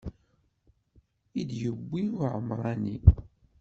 I 1.39 1.41
d-yewwi 1.49 2.03
uɛemṛani. 2.23 2.97